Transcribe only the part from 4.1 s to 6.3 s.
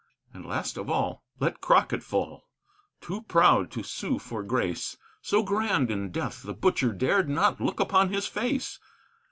for grace, So grand in